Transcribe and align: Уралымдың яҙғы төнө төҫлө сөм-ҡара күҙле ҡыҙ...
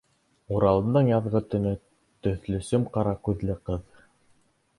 Уралымдың 0.55 1.09
яҙғы 1.11 1.41
төнө 1.51 1.73
төҫлө 2.29 2.63
сөм-ҡара 2.71 3.15
күҙле 3.29 3.59
ҡыҙ... 3.71 4.03